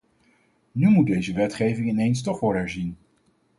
Nu 0.71 0.89
moet 0.89 1.05
deze 1.07 1.33
wetgeving 1.33 1.87
ineens 1.87 2.21
toch 2.21 2.39
worden 2.39 2.61
herzien. 2.61 2.97